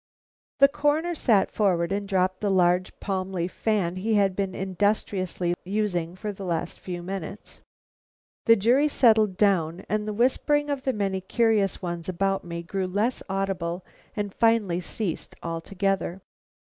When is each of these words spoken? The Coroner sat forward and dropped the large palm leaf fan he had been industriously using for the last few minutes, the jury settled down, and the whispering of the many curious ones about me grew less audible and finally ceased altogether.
The 0.57 0.67
Coroner 0.67 1.13
sat 1.13 1.51
forward 1.51 1.91
and 1.91 2.07
dropped 2.07 2.39
the 2.41 2.49
large 2.49 2.99
palm 2.99 3.31
leaf 3.31 3.51
fan 3.53 3.97
he 3.97 4.15
had 4.15 4.35
been 4.35 4.55
industriously 4.55 5.53
using 5.63 6.15
for 6.15 6.33
the 6.33 6.43
last 6.43 6.79
few 6.79 7.03
minutes, 7.03 7.61
the 8.47 8.55
jury 8.55 8.87
settled 8.87 9.37
down, 9.37 9.85
and 9.87 10.07
the 10.07 10.13
whispering 10.13 10.71
of 10.71 10.81
the 10.85 10.93
many 10.93 11.21
curious 11.21 11.83
ones 11.83 12.09
about 12.09 12.43
me 12.43 12.63
grew 12.63 12.87
less 12.87 13.21
audible 13.29 13.85
and 14.15 14.33
finally 14.33 14.79
ceased 14.79 15.35
altogether. 15.43 16.19